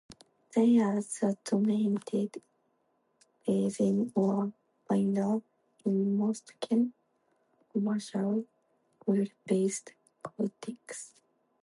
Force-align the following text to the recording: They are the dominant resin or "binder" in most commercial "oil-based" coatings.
They 0.55 0.79
are 0.79 0.99
the 0.99 1.37
dominant 1.43 2.09
resin 3.47 4.11
or 4.15 4.51
"binder" 4.89 5.43
in 5.85 6.17
most 6.17 6.53
commercial 7.71 8.45
"oil-based" 9.07 9.93
coatings. 10.23 11.13